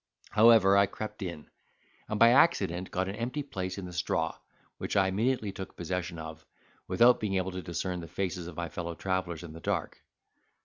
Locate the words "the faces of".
7.99-8.57